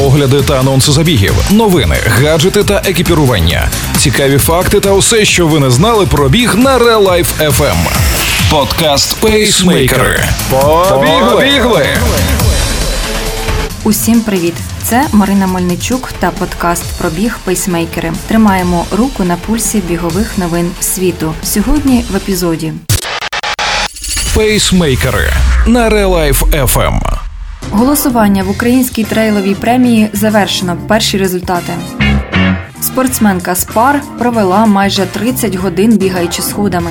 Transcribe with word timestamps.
огляди 0.00 0.42
та 0.42 0.60
анонси 0.60 0.92
забігів, 0.92 1.34
новини, 1.50 1.96
гаджети 2.06 2.64
та 2.64 2.82
екіпірування, 2.86 3.68
цікаві 3.98 4.38
факти 4.38 4.80
та 4.80 4.92
усе, 4.92 5.24
що 5.24 5.46
ви 5.46 5.60
не 5.60 5.70
знали 5.70 6.06
про 6.06 6.28
біг 6.28 6.54
на 6.56 6.78
Real 6.78 7.08
Life 7.08 7.50
FM. 7.50 7.76
Подкаст 8.50 9.16
Пейсмейкери. 9.20 10.24
Побігли! 10.50 11.86
Усім 13.84 14.20
привіт! 14.20 14.54
Це 14.82 15.06
Марина 15.12 15.46
Мельничук 15.46 16.12
та 16.18 16.30
подкаст 16.30 16.84
про 16.98 17.10
біг 17.10 17.38
пейсмейкери. 17.44 18.12
Тримаємо 18.28 18.86
руку 18.98 19.24
на 19.24 19.36
пульсі 19.36 19.78
бігових 19.88 20.38
новин 20.38 20.70
світу. 20.80 21.34
Сьогодні 21.42 22.04
в 22.10 22.16
епізоді 22.16 22.72
Пейсмейкери 24.34 25.32
на 25.66 25.90
Real 25.90 26.08
Life 26.08 26.66
FM. 26.66 27.19
Голосування 27.70 28.42
в 28.42 28.50
українській 28.50 29.04
трейловій 29.04 29.54
премії 29.54 30.10
завершено. 30.12 30.76
Перші 30.88 31.18
результати. 31.18 31.72
Спортсменка 32.80 33.54
Спар 33.54 34.02
провела 34.18 34.66
майже 34.66 35.06
30 35.06 35.54
годин 35.54 35.96
бігаючи 35.98 36.42
сходами. 36.42 36.90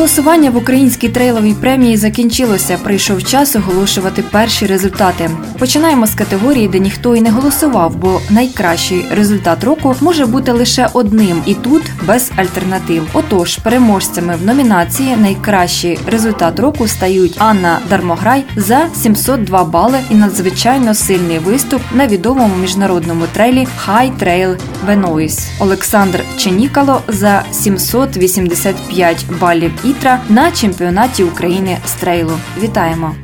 Голосування 0.00 0.50
в 0.50 0.56
українській 0.56 1.08
трейловій 1.08 1.54
премії 1.54 1.96
закінчилося. 1.96 2.78
Прийшов 2.82 3.24
час 3.24 3.56
оголошувати 3.56 4.22
перші 4.22 4.66
результати. 4.66 5.30
Починаємо 5.58 6.06
з 6.06 6.14
категорії, 6.14 6.68
де 6.68 6.78
ніхто 6.78 7.16
і 7.16 7.20
не 7.20 7.30
голосував, 7.30 7.96
бо 7.96 8.20
найкращий 8.30 9.04
результат 9.10 9.64
року 9.64 9.94
може 10.00 10.26
бути 10.26 10.52
лише 10.52 10.88
одним, 10.92 11.42
і 11.46 11.54
тут 11.54 11.82
без 12.06 12.32
альтернатив. 12.36 13.08
Отож, 13.12 13.56
переможцями 13.56 14.36
в 14.36 14.46
номінації 14.46 15.16
Найкращий 15.16 15.98
результат 16.06 16.60
року 16.60 16.88
стають 16.88 17.36
Анна 17.38 17.78
Дармограй 17.90 18.44
за 18.56 18.88
702 18.94 19.64
бали 19.64 19.98
і 20.10 20.14
надзвичайно 20.14 20.94
сильний 20.94 21.38
виступ 21.38 21.82
на 21.94 22.06
відомому 22.06 22.56
міжнародному 22.56 23.24
трейлі 23.32 23.66
High 23.86 24.12
Trail 24.22 24.56
Venoise. 24.88 25.48
Олександр 25.58 26.24
Ченікало 26.38 27.00
за 27.08 27.42
785 27.52 29.24
балів 29.40 29.72
ITRA 29.90 30.20
на 30.28 30.52
чемпіонаті 30.52 31.24
України 31.24 31.78
з 31.86 31.92
трейлу. 31.92 32.32
Вітаємо! 32.62 33.14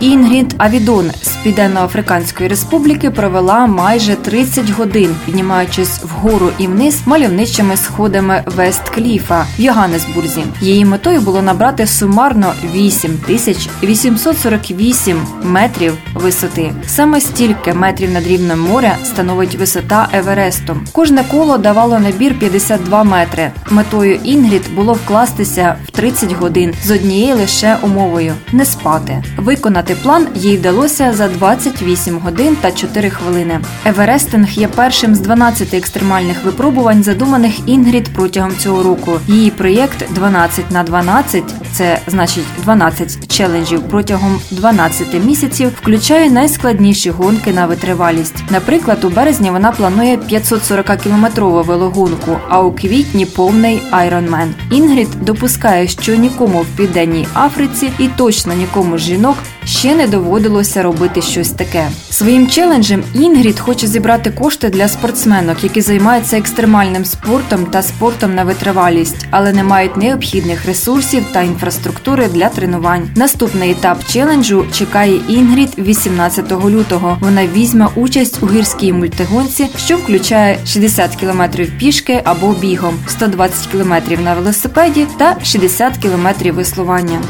Інгрід 0.00 0.54
Авідон 0.58 1.10
Південно-Африканської 1.44 2.48
Республіки 2.48 3.10
провела 3.10 3.66
майже 3.66 4.16
30 4.16 4.70
годин, 4.70 5.16
піднімаючись 5.26 6.02
вгору 6.02 6.50
і 6.58 6.66
вниз 6.66 7.00
мальовничими 7.06 7.76
сходами 7.76 8.42
Весткліфа 8.46 9.46
в 9.58 9.60
Йоганнесбурзі. 9.60 10.44
Її 10.60 10.84
метою 10.84 11.20
було 11.20 11.42
набрати 11.42 11.86
сумарно 11.86 12.52
8 12.74 13.18
тисяч 13.26 13.68
848 13.82 15.26
метрів 15.42 15.98
висоти. 16.14 16.72
Саме 16.86 17.20
стільки 17.20 17.74
метрів 17.74 18.10
над 18.10 18.26
рівнем 18.26 18.60
моря 18.60 18.96
становить 19.04 19.54
висота 19.54 20.08
Евересту. 20.12 20.76
Кожне 20.92 21.24
коло 21.30 21.58
давало 21.58 21.98
набір 21.98 22.38
52 22.38 23.04
метри. 23.04 23.50
Метою 23.70 24.14
Інгрід 24.14 24.62
було 24.74 24.92
вкластися 24.92 25.76
в 25.88 25.90
30 25.90 26.32
годин 26.32 26.74
з 26.84 26.90
однією 26.90 27.36
лише 27.36 27.76
умовою 27.82 28.34
не 28.52 28.64
спати. 28.64 29.24
Виконати 29.36 29.94
план 30.02 30.26
їй 30.34 30.56
вдалося 30.56 31.12
за 31.12 31.33
28 31.34 32.18
годин 32.18 32.56
та 32.60 32.72
4 32.72 33.10
хвилини. 33.10 33.60
Еверестинг 33.84 34.50
є 34.50 34.68
першим 34.68 35.14
з 35.14 35.20
12 35.20 35.74
екстремальних 35.74 36.44
випробувань, 36.44 37.02
задуманих 37.02 37.68
Інгрід 37.68 38.08
протягом 38.14 38.56
цього 38.56 38.82
року. 38.82 39.20
Її 39.28 39.50
проєкт 39.50 40.12
12 40.12 40.70
на 40.70 40.82
12 40.82 41.44
це 41.72 41.98
значить 42.06 42.44
12 42.62 43.32
челенджів 43.36 43.82
протягом 43.82 44.40
12 44.50 45.24
місяців, 45.24 45.70
включає 45.80 46.30
найскладніші 46.30 47.10
гонки 47.10 47.52
на 47.52 47.66
витривалість. 47.66 48.44
Наприклад, 48.50 49.04
у 49.04 49.08
березні 49.08 49.50
вона 49.50 49.72
планує 49.72 50.16
540-кілометрову 50.16 51.64
велогонку, 51.64 52.38
а 52.48 52.60
у 52.62 52.72
квітні 52.72 53.26
повний 53.26 53.82
Ironman. 53.92 54.48
Інгрід 54.70 55.08
допускає, 55.20 55.88
що 55.88 56.14
нікому 56.14 56.60
в 56.60 56.66
південній 56.66 57.26
Африці 57.34 57.90
і 57.98 58.08
точно 58.08 58.54
нікому 58.54 58.98
з 58.98 59.00
жінок 59.00 59.36
ще 59.66 59.94
не 59.94 60.06
доводилося 60.06 60.82
робити 60.82 61.22
щось 61.22 61.50
таке. 61.50 61.88
Своїм 62.10 62.48
челенджем 62.48 63.04
Інгрід 63.14 63.60
хоче 63.60 63.86
зібрати 63.86 64.30
кошти 64.30 64.68
для 64.68 64.88
спортсменок, 64.88 65.64
які 65.64 65.80
займаються 65.80 66.38
екстремальним 66.38 67.04
спортом 67.04 67.66
та 67.66 67.82
спортом 67.82 68.34
на 68.34 68.44
витривалість, 68.44 69.26
але 69.30 69.52
не 69.52 69.64
мають 69.64 69.96
необхідних 69.96 70.66
ресурсів 70.66 71.24
та 71.32 71.42
інфраструктури 71.42 72.28
для 72.28 72.48
тренувань. 72.48 73.08
Наступний 73.16 73.70
етап 73.70 73.98
челенджу 74.08 74.66
чекає 74.72 75.20
Інгрід 75.28 75.70
18 75.78 76.52
лютого. 76.52 77.18
Вона 77.20 77.46
візьме 77.46 77.88
участь 77.94 78.42
у 78.42 78.46
гірській 78.46 78.92
мультигонці, 78.92 79.66
що 79.76 79.96
включає 79.96 80.58
60 80.66 81.16
кілометрів 81.16 81.78
пішки 81.78 82.20
або 82.24 82.52
бігом, 82.52 82.94
120 83.08 83.66
кілометрів 83.66 84.20
на 84.20 84.34
велосипеді 84.34 85.06
та 85.18 85.36
60 85.42 85.96
кілометрів 85.96 86.54
веслування. 86.54 87.20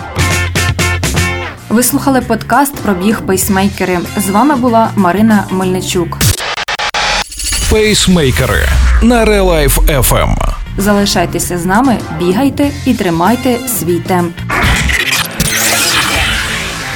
Ви 1.75 1.83
слухали 1.83 2.21
подкаст 2.21 2.75
про 2.75 2.95
біг 2.95 3.21
пейсмейкери. 3.21 3.99
З 4.17 4.31
вами 4.31 4.57
була 4.57 4.91
Марина 4.97 5.45
Мельничук. 5.51 6.19
Пейсмейкери 7.71 8.69
на 9.03 9.25
Life 9.25 10.01
FM. 10.01 10.37
Залишайтеся 10.79 11.59
з 11.59 11.65
нами, 11.65 11.99
бігайте 12.19 12.71
і 12.87 12.95
тримайте 12.95 13.59
свій 13.81 13.99
темп. 13.99 14.37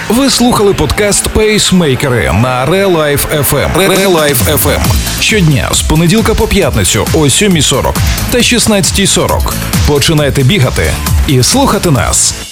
Ви 0.09 0.31
слухали 0.31 0.75
подкаст 0.75 1.29
Пейсмейкери 1.29 2.33
на 2.33 2.67
Real 2.67 2.97
Life 2.97 3.43
FM. 3.51 3.77
Real 3.77 4.35
FM. 4.57 4.81
Щодня 5.21 5.69
з 5.73 5.83
понеділка 5.83 6.35
по 6.35 6.47
п'ятницю 6.47 7.07
о 7.15 7.19
7.40 7.19 7.95
та 8.31 8.39
16.40. 8.39 9.53
Починайте 9.87 10.43
бігати 10.43 10.93
і 11.27 11.43
слухати 11.43 11.91
нас. 11.91 12.48